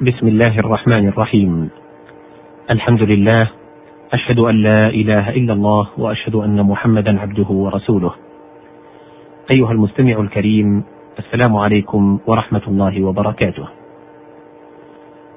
بسم 0.00 0.28
الله 0.28 0.58
الرحمن 0.58 1.08
الرحيم. 1.08 1.68
الحمد 2.70 3.02
لله 3.02 3.42
أشهد 4.12 4.38
أن 4.38 4.62
لا 4.62 4.88
إله 4.88 5.30
إلا 5.30 5.52
الله 5.52 5.88
وأشهد 5.98 6.34
أن 6.34 6.62
محمدا 6.62 7.20
عبده 7.20 7.50
ورسوله. 7.50 8.12
أيها 9.56 9.72
المستمع 9.72 10.20
الكريم 10.20 10.84
السلام 11.18 11.56
عليكم 11.56 12.18
ورحمة 12.26 12.62
الله 12.68 13.04
وبركاته. 13.04 13.68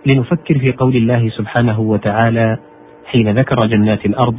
لنفكر 0.05 0.59
في 0.59 0.71
قول 0.71 0.95
الله 0.95 1.29
سبحانه 1.29 1.79
وتعالى 1.79 2.57
حين 3.05 3.39
ذكر 3.39 3.65
جنات 3.65 4.05
الأرض 4.05 4.37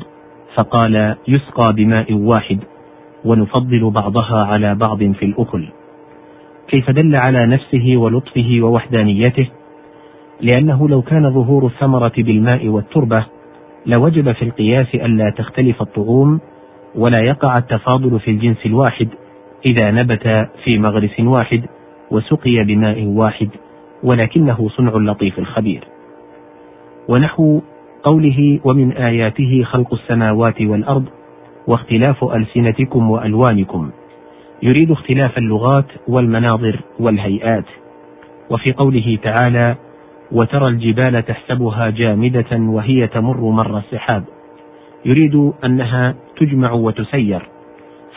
فقال 0.55 1.17
يسقى 1.29 1.73
بماء 1.73 2.13
واحد 2.13 2.59
ونفضل 3.25 3.91
بعضها 3.91 4.45
على 4.45 4.75
بعض 4.75 4.99
في 4.99 5.25
الأكل. 5.25 5.69
كيف 6.69 6.91
دل 6.91 7.17
على 7.27 7.47
نفسه 7.47 7.97
ولطفه 7.97 8.59
ووحدانيته 8.61 9.49
لأنه 10.41 10.89
لو 10.89 11.03
كان 11.03 11.31
ظهور 11.31 11.67
الثمرة 11.67 12.13
بالماء 12.19 12.69
والتربة 12.69 13.27
لوجب 13.87 14.33
في 14.33 14.43
القياس 14.43 14.95
ألا 14.95 15.31
تختلف 15.31 15.83
الطعوم 15.83 16.41
ولا 16.95 17.23
يقع 17.23 17.59
التفاضل 17.59 18.21
في 18.21 18.31
الجنس 18.31 18.67
الواحد 18.67 19.09
إذا 19.67 19.91
نبت 19.91 20.49
في 20.65 20.79
مغرس 20.79 21.21
واحد 21.21 21.63
وسقي 22.11 22.65
بماء 22.65 23.05
واحد 23.05 23.49
ولكنه 24.03 24.69
صنع 24.69 24.97
اللطيف 24.97 25.39
الخبير. 25.39 25.85
ونحو 27.09 27.61
قوله 28.03 28.61
ومن 28.65 28.93
آياته 28.93 29.63
خلق 29.65 29.95
السماوات 29.95 30.63
والأرض 30.63 31.05
واختلاف 31.67 32.25
ألسنتكم 32.25 33.11
وألوانكم 33.11 33.91
يريد 34.63 34.91
اختلاف 34.91 35.39
اللغات 35.39 35.87
والمناظر 36.09 36.81
والهيئات. 37.01 37.65
وفي 38.51 38.73
قوله 38.73 39.19
تعالى 39.23 39.77
وترى 40.35 40.69
الجبال 40.69 41.25
تحسبها 41.25 41.91
جامدة 41.91 42.47
وهي 42.53 43.07
تمر 43.07 43.41
مر 43.41 43.79
السحاب. 43.79 44.25
يريد 45.05 45.53
أنها 45.65 46.15
تجمع 46.37 46.73
وتسير 46.73 47.43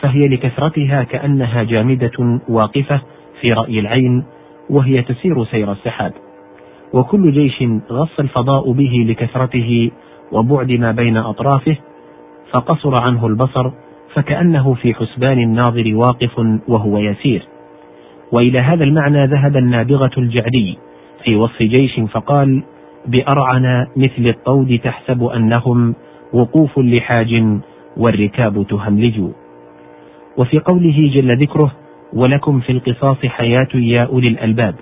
فهي 0.00 0.28
لكثرتها 0.28 1.02
كأنها 1.02 1.62
جامدة 1.62 2.40
واقفة 2.48 3.00
في 3.40 3.52
رأي 3.52 3.78
العين 3.80 4.24
وهي 4.70 5.02
تسير 5.02 5.44
سير 5.44 5.72
السحاب. 5.72 6.12
وكل 6.92 7.32
جيش 7.32 7.64
غص 7.90 8.20
الفضاء 8.20 8.72
به 8.72 9.06
لكثرته 9.08 9.90
وبعد 10.32 10.72
ما 10.72 10.92
بين 10.92 11.16
أطرافه 11.16 11.76
فقصر 12.50 13.02
عنه 13.02 13.26
البصر 13.26 13.70
فكأنه 14.14 14.74
في 14.74 14.94
حسبان 14.94 15.38
الناظر 15.38 15.94
واقف 15.94 16.38
وهو 16.68 16.98
يسير. 16.98 17.42
وإلى 18.32 18.58
هذا 18.58 18.84
المعنى 18.84 19.26
ذهب 19.26 19.56
النابغة 19.56 20.10
الجعدي 20.18 20.78
في 21.24 21.36
وصف 21.36 21.62
جيش 21.62 22.00
فقال 22.12 22.62
بأرعن 23.06 23.86
مثل 23.96 24.26
الطود 24.28 24.80
تحسب 24.84 25.24
أنهم 25.24 25.94
وقوف 26.32 26.78
لحاج 26.78 27.58
والركاب 27.96 28.66
تهملج. 28.68 29.20
وفي 30.36 30.58
قوله 30.64 31.10
جل 31.14 31.28
ذكره 31.28 31.72
ولكم 32.12 32.60
في 32.60 32.72
القصاص 32.72 33.26
حياة 33.26 33.68
يا 33.74 34.02
أولي 34.02 34.28
الألباب. 34.28 34.74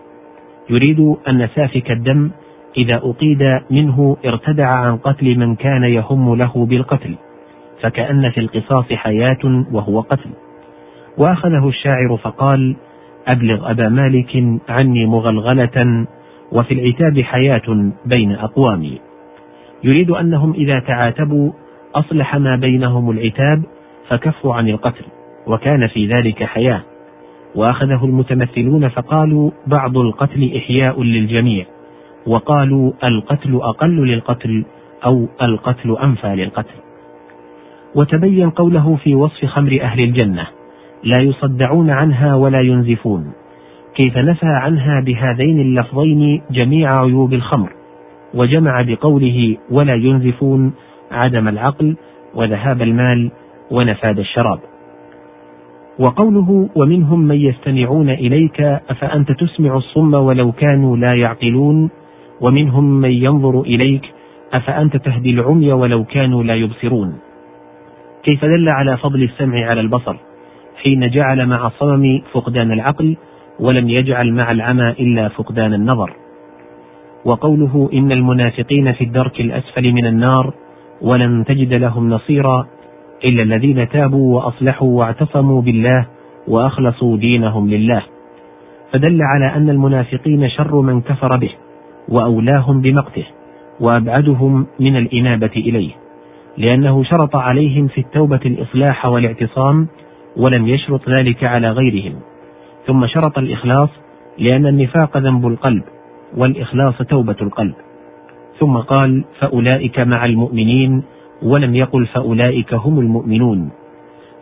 يريد 0.71 1.17
أن 1.29 1.49
سافك 1.55 1.91
الدم 1.91 2.31
إذا 2.77 2.97
أقيد 2.97 3.43
منه 3.71 4.17
ارتدع 4.27 4.67
عن 4.67 4.97
قتل 4.97 5.39
من 5.39 5.55
كان 5.55 5.85
يهم 5.85 6.35
له 6.35 6.67
بالقتل 6.67 7.15
فكأن 7.83 8.31
في 8.31 8.41
القصاص 8.41 8.93
حياة 8.93 9.65
وهو 9.73 10.01
قتل. 10.01 10.31
وأخذه 11.19 11.69
الشاعر 11.69 12.17
فقال 12.23 12.77
أبلغ 13.29 13.71
أبا 13.71 13.89
مالك 13.89 14.45
عني 14.69 15.07
مغلغلة 15.07 16.07
وفي 16.57 16.75
العتاب 16.75 17.21
حياة 17.21 17.93
بين 18.07 18.33
أقوامي. 18.33 19.01
يريد 19.85 20.11
أنهم 20.11 20.53
إذا 20.53 20.79
تعاتبوا 20.79 21.53
أصلح 21.95 22.37
ما 22.37 22.57
بينهم 22.57 23.11
العتاب 23.11 23.63
فكفوا 24.11 24.55
عن 24.55 24.69
القتل 24.69 25.05
وكان 25.47 25.87
في 25.87 26.07
ذلك 26.07 26.45
حياة. 26.45 26.83
وأخذه 27.55 28.05
المتمثلون 28.05 28.89
فقالوا 28.89 29.51
بعض 29.67 29.99
القتل 29.99 30.53
إحياء 30.57 31.03
للجميع 31.03 31.65
وقالوا 32.27 32.93
القتل 33.05 33.55
أقل 33.55 34.07
للقتل 34.07 34.65
أو 35.05 35.27
القتل 35.49 35.97
أنفى 36.03 36.37
للقتل. 36.37 36.75
وتبين 37.95 38.51
قوله 38.51 38.97
في 38.97 39.15
وصف 39.15 39.45
خمر 39.45 39.79
أهل 39.83 40.01
الجنة 40.01 40.47
لا 41.05 41.23
يصدعون 41.23 41.91
عنها 41.91 42.35
ولا 42.35 42.61
ينزفون. 42.61 43.33
كيف 43.97 44.17
نفى 44.19 44.47
عنها 44.47 45.01
بهذين 45.01 45.61
اللفظين 45.61 46.43
جميع 46.51 47.01
عيوب 47.01 47.33
الخمر 47.33 47.73
وجمع 48.35 48.83
بقوله 48.83 49.57
ولا 49.71 49.95
ينزفون 49.95 50.73
عدم 51.11 51.49
العقل 51.49 51.97
وذهاب 52.35 52.83
المال 52.83 53.31
ونفاد 53.71 54.19
الشراب. 54.19 54.59
وقوله 55.99 56.69
ومنهم 56.75 57.21
من 57.21 57.37
يستمعون 57.37 58.11
إليك 58.11 58.61
أفأنت 58.61 59.33
تسمع 59.33 59.77
الصم 59.77 60.15
ولو 60.15 60.53
كانوا 60.53 60.97
لا 60.97 61.15
يعقلون 61.15 61.91
ومنهم 62.41 63.01
من 63.01 63.13
ينظر 63.13 63.61
إليك 63.61 64.03
أفأنت 64.53 64.97
تهدي 64.97 65.31
العمي 65.31 65.73
ولو 65.73 66.05
كانوا 66.05 66.43
لا 66.43 66.55
يبصرون. 66.55 67.19
كيف 68.23 68.45
دل 68.45 68.69
على 68.69 68.97
فضل 68.97 69.23
السمع 69.23 69.65
على 69.65 69.81
البصر 69.81 70.17
حين 70.83 71.11
جعل 71.11 71.47
مع 71.47 71.67
الصمم 71.67 72.23
فقدان 72.33 72.73
العقل 72.73 73.17
ولم 73.61 73.89
يجعل 73.89 74.33
مع 74.33 74.49
العمى 74.53 74.91
إلا 74.91 75.29
فقدان 75.29 75.75
النظر. 75.75 76.13
وقوله 77.25 77.91
إن 77.93 78.13
المنافقين 78.13 78.93
في 78.93 79.05
الدرك 79.05 79.41
الأسفل 79.41 79.93
من 79.93 80.07
النار 80.07 80.55
ولن 81.03 81.45
تجد 81.45 81.75
لهم 81.75 82.11
نصيرا 82.11 82.67
إلا 83.25 83.43
الذين 83.43 83.89
تابوا 83.89 84.37
وأصلحوا 84.37 84.99
واعتصموا 84.99 85.63
بالله 85.63 86.07
وأخلصوا 86.49 87.17
دينهم 87.17 87.71
لله. 87.71 88.03
فدل 88.93 89.23
على 89.23 89.47
أن 89.57 89.71
المنافقين 89.71 90.49
شر 90.49 90.81
من 90.81 91.01
كفر 91.01 91.37
به 91.37 91.51
وأولاهم 92.09 92.81
بمقته 92.81 93.25
وأبعدهم 93.81 94.67
من 94.81 94.97
الإنابة 94.97 95.51
إليه 95.57 95.91
لأنه 96.59 97.05
شرط 97.05 97.37
عليهم 97.37 97.89
في 97.89 98.01
التوبة 98.01 98.41
الإصلاح 98.47 99.07
والاعتصام 99.07 99.89
ولم 100.37 100.69
يشرط 100.69 101.09
ذلك 101.09 101.45
على 101.45 101.71
غيرهم. 101.71 102.15
ثم 102.87 103.07
شرط 103.07 103.39
الإخلاص 103.39 103.89
لأن 104.39 104.67
النفاق 104.67 105.17
ذنب 105.17 105.47
القلب 105.47 105.83
والإخلاص 106.37 106.99
توبة 106.99 107.37
القلب. 107.43 107.75
ثم 108.59 108.77
قال 108.77 109.25
فأولئك 109.39 110.07
مع 110.07 110.25
المؤمنين 110.25 111.03
ولم 111.43 111.75
يقل 111.75 112.07
فأولئك 112.07 112.75
هم 112.75 113.01
المؤمنون. 113.01 113.71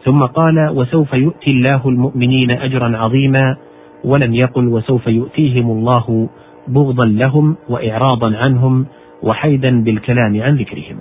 ثم 0.04 0.22
قال 0.22 0.68
وسوف 0.68 1.12
يؤتي 1.12 1.50
الله 1.50 1.88
المؤمنين 1.88 2.48
أجرا 2.58 2.96
عظيما 2.96 3.56
ولم 4.04 4.34
يقل 4.34 4.68
وسوف 4.68 5.06
يؤتيهم 5.06 5.70
الله 5.70 6.28
بغضا 6.68 7.08
لهم 7.08 7.56
وإعراضا 7.68 8.36
عنهم 8.36 8.86
وحيدا 9.22 9.84
بالكلام 9.84 10.42
عن 10.42 10.56
ذكرهم. 10.56 10.98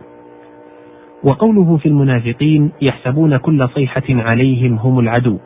وقوله 1.24 1.78
في 1.78 1.86
المنافقين 1.86 2.72
يحسبون 2.82 3.38
كل 3.38 3.70
صيحة 3.70 4.04
عليهم 4.10 4.76
هم 4.76 5.00
العدو. 5.00 5.38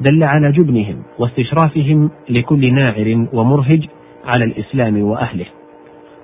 دل 0.00 0.24
على 0.24 0.52
جبنهم 0.52 1.02
واستشرافهم 1.18 2.10
لكل 2.28 2.74
ناعر 2.74 3.26
ومرهج 3.32 3.86
على 4.24 4.44
الإسلام 4.44 5.02
وأهله. 5.02 5.46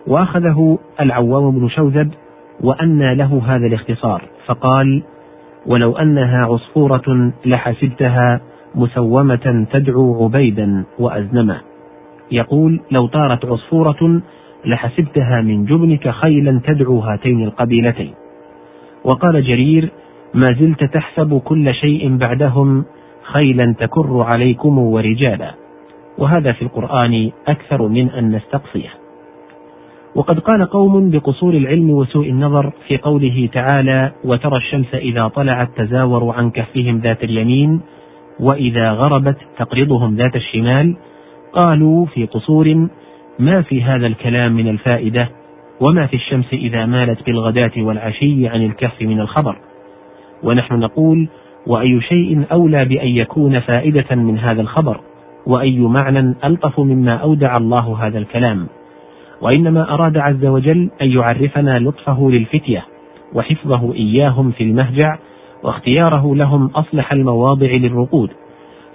وأخذه 0.07 0.79
العوام 1.01 1.59
بن 1.59 1.69
شوذب 1.69 2.11
وأنى 2.61 3.15
له 3.15 3.43
هذا 3.47 3.67
الاختصار 3.67 4.23
فقال 4.47 5.03
ولو 5.67 5.93
أنها 5.97 6.45
عصفورة 6.45 7.33
لحسبتها 7.47 8.41
مسومة 8.75 9.67
تدعو 9.73 10.25
عبيدا 10.25 10.85
وأزنما. 10.99 11.61
يقول 12.33 12.81
لو 12.91 13.07
طارت 13.07 13.45
عصفورة 13.45 14.23
لحسبتها 14.65 15.41
من 15.41 15.65
جبنك 15.65 16.11
خيلا 16.11 16.61
تدعو 16.65 16.99
هاتين 16.99 17.45
القبيلتين 17.45 18.15
وقال 19.05 19.45
جرير 19.45 19.91
ما 20.35 20.47
زلت 20.61 20.85
تحسب 20.85 21.39
كل 21.39 21.75
شيء 21.75 22.17
بعدهم 22.17 22.85
خيلا 23.33 23.75
تكر 23.79 24.23
عليكم 24.25 24.79
ورجالا. 24.79 25.55
وهذا 26.19 26.53
في 26.53 26.63
القرآن 26.63 27.31
أكثر 27.49 27.89
من 27.89 28.11
أن 28.11 28.37
نستقصيه. 28.37 29.05
وقد 30.15 30.39
قال 30.39 30.71
قوم 30.71 31.11
بقصور 31.11 31.55
العلم 31.55 31.91
وسوء 31.91 32.29
النظر 32.29 32.73
في 32.89 32.97
قوله 32.97 33.49
تعالى 33.53 34.13
وترى 34.25 34.57
الشمس 34.57 34.95
إذا 34.95 35.29
طلعت 35.29 35.69
تزاور 35.77 36.35
عن 36.37 36.51
كهفهم 36.51 36.99
ذات 36.99 37.25
اليمين 37.25 37.81
وإذا 38.41 38.93
غربت 38.93 39.37
تقرضهم 39.59 40.17
ذات 40.17 40.37
الشمال 40.37 40.97
قالوا 41.53 42.07
في 42.07 42.27
قصور 42.27 42.89
ما 43.39 43.63
في 43.63 43.83
هذا 43.83 44.07
الكلام 44.07 44.53
من 44.53 44.69
الفائدة 44.69 45.29
وما 45.81 46.07
في 46.07 46.17
الشمس 46.17 46.53
إذا 46.53 46.87
مالت 46.87 47.27
بالغداة 47.27 47.73
والعشي 47.77 48.49
عن 48.49 48.65
الكهف 48.65 49.03
من 49.03 49.21
الخبر 49.21 49.59
ونحن 50.43 50.75
نقول 50.75 51.29
وأي 51.67 52.01
شيء 52.01 52.45
أولى 52.53 52.85
بأن 52.85 53.09
يكون 53.09 53.61
فائدة 53.61 54.17
من 54.17 54.39
هذا 54.39 54.61
الخبر 54.61 55.01
وأي 55.47 55.79
معنى 55.79 56.35
ألطف 56.45 56.81
مما 56.81 57.15
أودع 57.15 57.57
الله 57.57 58.07
هذا 58.07 58.19
الكلام. 58.19 58.67
وإنما 59.41 59.95
أراد 59.95 60.17
عز 60.17 60.47
وجل 60.47 60.91
أن 61.03 61.11
يعرفنا 61.11 61.79
لطفه 61.79 62.31
للفتية 62.31 62.85
وحفظه 63.35 63.95
إياهم 63.95 64.51
في 64.51 64.65
المهجع 64.65 65.19
واختياره 65.63 66.35
لهم 66.37 66.67
أصلح 66.67 67.13
المواضع 67.13 67.67
للرقود. 67.67 68.31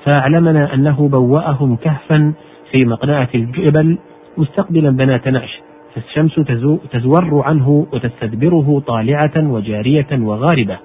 فأعلمنا 0.03 0.73
أنه 0.73 1.09
بوأهم 1.09 1.75
كهفا 1.75 2.33
في 2.71 2.85
مقنعة 2.85 3.29
الجبل 3.35 3.97
مستقبلا 4.37 4.89
بنات 4.89 5.27
نعش 5.27 5.59
فالشمس 5.95 6.35
تزور 6.91 7.41
عنه 7.45 7.87
وتستدبره 7.93 8.83
طالعة 8.87 9.31
وجارية 9.37 10.07
وغاربة. 10.11 10.77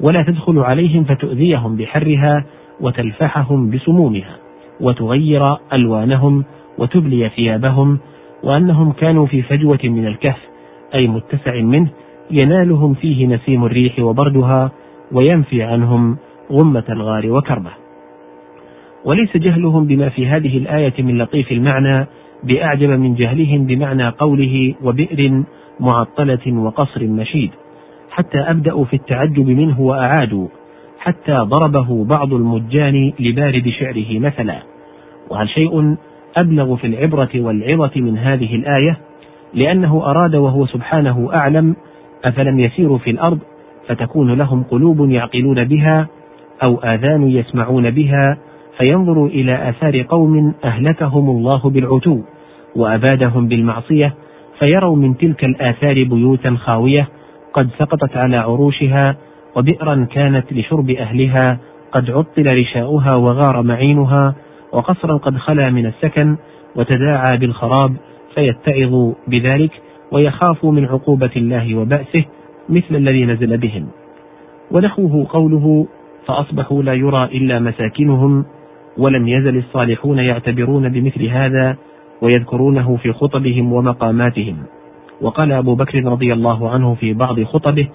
ولا 0.00 0.22
تدخل 0.22 0.58
عليهم 0.58 1.04
فتؤذيهم 1.04 1.76
بحرها 1.76 2.44
وتلفحهم 2.80 3.70
بسمومها 3.70 4.36
وتغير 4.80 5.56
ألوانهم 5.72 6.44
وتبلي 6.78 7.28
ثيابهم 7.28 7.98
وأنهم 8.42 8.92
كانوا 8.92 9.26
في 9.26 9.42
فجوة 9.42 9.78
من 9.84 10.06
الكهف 10.06 10.48
أي 10.94 11.06
متسع 11.06 11.60
منه 11.60 11.88
ينالهم 12.30 12.94
فيه 12.94 13.26
نسيم 13.26 13.64
الريح 13.64 13.98
وبردها 13.98 14.70
وينفي 15.12 15.62
عنهم 15.62 16.16
غمة 16.52 16.84
الغار 16.88 17.30
وكربه. 17.30 17.70
وليس 19.04 19.36
جهلهم 19.36 19.86
بما 19.86 20.08
في 20.08 20.26
هذه 20.26 20.58
الآية 20.58 21.02
من 21.02 21.18
لطيف 21.18 21.52
المعنى 21.52 22.06
بأعجب 22.44 22.88
من 22.88 23.14
جهلهم 23.14 23.66
بمعنى 23.66 24.08
قوله 24.08 24.74
وبئر 24.82 25.42
معطلة 25.80 26.52
وقصر 26.52 27.04
مشيد. 27.04 27.50
حتى 28.18 28.38
أبدأوا 28.38 28.84
في 28.84 28.96
التعجب 28.96 29.48
منه 29.48 29.80
وأعادوا 29.80 30.48
حتى 30.98 31.32
ضربه 31.32 32.04
بعض 32.04 32.34
المجان 32.34 33.12
لبارد 33.20 33.68
شعره 33.68 34.18
مثلا. 34.18 34.62
وهل 35.30 35.48
شيء 35.48 35.96
أبلغ 36.40 36.76
في 36.76 36.86
العبرة 36.86 37.28
والعظة 37.34 37.90
من 37.96 38.18
هذه 38.18 38.54
الآية؟ 38.54 38.98
لأنه 39.54 40.02
أراد 40.10 40.34
وهو 40.34 40.66
سبحانه 40.66 41.30
أعلم 41.34 41.76
أفلم 42.24 42.60
يسيروا 42.60 42.98
في 42.98 43.10
الأرض 43.10 43.38
فتكون 43.88 44.34
لهم 44.34 44.62
قلوب 44.62 45.10
يعقلون 45.10 45.64
بها 45.64 46.08
أو 46.62 46.76
آذان 46.76 47.30
يسمعون 47.30 47.90
بها 47.90 48.38
فينظروا 48.78 49.28
إلى 49.28 49.68
آثار 49.68 50.02
قوم 50.02 50.54
أهلكهم 50.64 51.30
الله 51.30 51.70
بالعتو 51.70 52.20
وأبادهم 52.76 53.48
بالمعصية 53.48 54.14
فيروا 54.58 54.96
من 54.96 55.16
تلك 55.16 55.44
الآثار 55.44 56.04
بيوتا 56.04 56.56
خاوية 56.56 57.08
قد 57.52 57.68
سقطت 57.78 58.16
على 58.16 58.36
عروشها 58.36 59.16
وبئرا 59.56 60.06
كانت 60.10 60.52
لشرب 60.52 60.90
أهلها 60.90 61.58
قد 61.92 62.10
عطل 62.10 62.58
رشاؤها 62.60 63.14
وغار 63.14 63.62
معينها 63.62 64.34
وقصرا 64.72 65.16
قد 65.16 65.36
خلا 65.36 65.70
من 65.70 65.86
السكن 65.86 66.36
وتداعى 66.76 67.36
بالخراب 67.36 67.96
فيتعظوا 68.34 69.14
بذلك 69.28 69.70
ويخافوا 70.12 70.72
من 70.72 70.84
عقوبة 70.84 71.30
الله 71.36 71.74
وبأسه 71.74 72.24
مثل 72.68 72.96
الذي 72.96 73.24
نزل 73.24 73.56
بهم. 73.56 73.88
ونحوه 74.70 75.26
قوله 75.30 75.86
فأصبحوا 76.26 76.82
لا 76.82 76.94
يرى 76.94 77.24
إلا 77.24 77.58
مساكنهم 77.58 78.44
ولم 78.98 79.28
يزل 79.28 79.56
الصالحون 79.56 80.18
يعتبرون 80.18 80.88
بمثل 80.88 81.26
هذا 81.26 81.76
ويذكرونه 82.22 82.96
في 82.96 83.12
خطبهم 83.12 83.72
ومقاماتهم. 83.72 84.56
وقال 85.20 85.52
أبو 85.52 85.74
بكر 85.74 86.04
رضي 86.04 86.32
الله 86.32 86.70
عنه 86.70 86.94
في 86.94 87.14
بعض 87.14 87.42
خطبه 87.42 87.88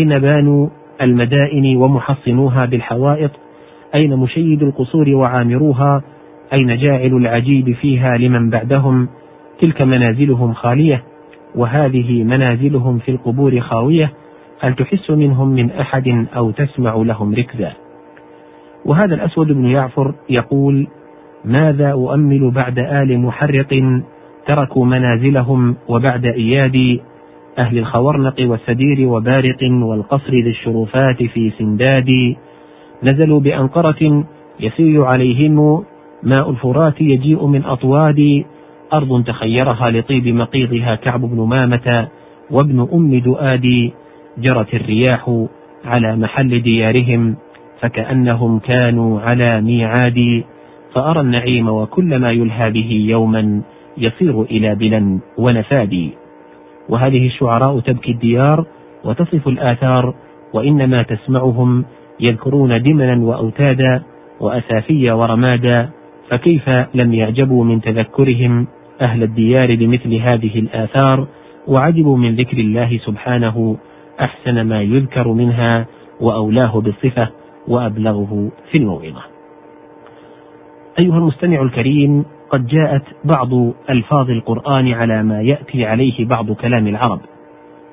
أين 0.00 0.18
بانوا 0.18 0.68
المدائن 1.00 1.76
ومحصنوها 1.76 2.64
بالحوائط؟ 2.64 3.30
أين 3.94 4.16
مشيد 4.16 4.62
القصور 4.62 5.08
وعامروها؟ 5.08 6.02
أين 6.52 6.78
جاعل 6.78 7.16
العجيب 7.16 7.72
فيها 7.72 8.16
لمن 8.16 8.50
بعدهم؟ 8.50 9.08
تلك 9.60 9.82
منازلهم 9.82 10.52
خالية 10.52 11.02
وهذه 11.54 12.24
منازلهم 12.24 12.98
في 12.98 13.10
القبور 13.10 13.60
خاوية 13.60 14.12
هل 14.60 14.74
تحس 14.74 15.10
منهم 15.10 15.48
من 15.48 15.70
أحد 15.70 16.26
أو 16.36 16.50
تسمع 16.50 16.94
لهم 16.94 17.34
ركزا؟ 17.34 17.72
وهذا 18.84 19.14
الأسود 19.14 19.46
بن 19.46 19.66
يعفر 19.66 20.14
يقول 20.30 20.86
ماذا 21.44 21.92
أؤمل 21.92 22.50
بعد 22.50 22.78
آل 22.78 23.18
محرق 23.18 24.02
تركوا 24.46 24.86
منازلهم 24.86 25.76
وبعد 25.88 26.26
إياد 26.26 27.00
أهل 27.58 27.78
الخورنق 27.78 28.34
والسدير 28.40 29.08
وبارق 29.08 29.58
والقصر 29.62 30.32
ذي 30.32 30.50
الشرفات 30.50 31.22
في 31.22 31.52
سنداد 31.58 32.36
نزلوا 33.02 33.40
بأنقرة 33.40 34.24
يسير 34.60 35.04
عليهم 35.04 35.84
ماء 36.22 36.50
الفرات 36.50 37.00
يجيء 37.00 37.46
من 37.46 37.64
أطواد 37.64 38.44
أرض 38.92 39.24
تخيرها 39.24 39.90
لطيب 39.90 40.28
مقيضها 40.28 40.94
كعب 40.94 41.20
بن 41.20 41.40
مامة 41.40 42.08
وابن 42.50 42.88
أم 42.92 43.18
دؤاد 43.18 43.90
جرت 44.38 44.74
الرياح 44.74 45.46
على 45.84 46.16
محل 46.16 46.62
ديارهم 46.62 47.36
فكأنهم 47.80 48.58
كانوا 48.58 49.20
على 49.20 49.60
ميعاد 49.60 50.44
فأرى 50.94 51.20
النعيم 51.20 51.68
وكل 51.68 52.18
ما 52.18 52.32
يلهى 52.32 52.70
به 52.70 53.06
يوما 53.08 53.62
يصير 53.96 54.42
إلى 54.42 54.74
بلا 54.74 55.18
ونفاد 55.38 56.10
وهذه 56.88 57.26
الشعراء 57.26 57.80
تبكي 57.80 58.12
الديار 58.12 58.66
وتصف 59.04 59.48
الآثار 59.48 60.14
وإنما 60.54 61.02
تسمعهم 61.02 61.84
يذكرون 62.20 62.82
دمنا 62.82 63.24
وأوتادا 63.24 64.02
وأسافي 64.40 65.10
ورمادا 65.10 65.90
فكيف 66.28 66.68
لم 66.94 67.14
يعجبوا 67.14 67.64
من 67.64 67.80
تذكرهم 67.80 68.66
أهل 69.00 69.22
الديار 69.22 69.74
بمثل 69.74 70.14
هذه 70.14 70.58
الآثار 70.58 71.26
وعجبوا 71.68 72.16
من 72.16 72.36
ذكر 72.36 72.58
الله 72.58 72.98
سبحانه 72.98 73.76
أحسن 74.26 74.60
ما 74.60 74.82
يذكر 74.82 75.28
منها 75.28 75.86
وأولاه 76.20 76.80
بالصفة 76.80 77.28
وأبلغه 77.68 78.50
في 78.70 78.78
الموعظة. 78.78 79.22
أيها 81.00 81.18
المستمع 81.18 81.62
الكريم 81.62 82.24
قد 82.52 82.66
جاءت 82.66 83.02
بعض 83.24 83.72
ألفاظ 83.90 84.30
القرآن 84.30 84.92
على 84.92 85.22
ما 85.22 85.42
يأتي 85.42 85.84
عليه 85.84 86.24
بعض 86.24 86.52
كلام 86.52 86.86
العرب 86.86 87.20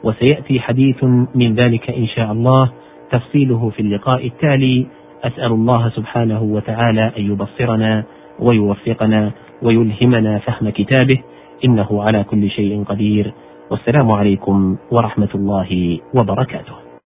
وسيأتي 0.03 0.59
حديث 0.59 1.03
من 1.35 1.55
ذلك 1.55 1.89
إن 1.89 2.07
شاء 2.07 2.31
الله 2.31 2.71
تفصيله 3.11 3.69
في 3.69 3.79
اللقاء 3.79 4.27
التالي. 4.27 4.87
أسأل 5.23 5.51
الله 5.51 5.89
سبحانه 5.89 6.41
وتعالى 6.41 7.11
أن 7.17 7.31
يبصرنا 7.31 8.03
ويوفقنا 8.39 9.31
ويلهمنا 9.61 10.39
فهم 10.39 10.69
كتابه 10.69 11.19
إنه 11.65 12.03
على 12.03 12.23
كل 12.23 12.49
شيء 12.49 12.83
قدير. 12.83 13.33
والسلام 13.71 14.11
عليكم 14.11 14.77
ورحمة 14.91 15.29
الله 15.35 15.99
وبركاته. 16.13 16.78